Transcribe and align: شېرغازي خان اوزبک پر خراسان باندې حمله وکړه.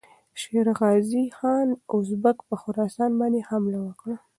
شېرغازي 0.41 1.23
خان 1.37 1.67
اوزبک 1.93 2.37
پر 2.47 2.57
خراسان 2.63 3.11
باندې 3.19 3.41
حمله 3.49 3.79
وکړه. 3.83 4.15